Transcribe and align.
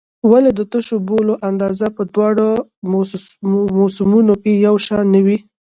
ولې 0.31 0.51
د 0.55 0.61
تشو 0.71 0.95
بولو 1.07 1.33
اندازه 1.49 1.87
په 1.95 2.03
دواړو 2.13 2.47
موسمونو 3.77 4.33
کې 4.41 4.51
یو 4.67 4.75
شان 4.85 5.05
نه 5.13 5.19
وي؟ 5.25 5.37